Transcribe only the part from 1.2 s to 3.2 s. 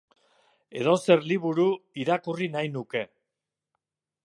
liburu irakurri nahi nuke.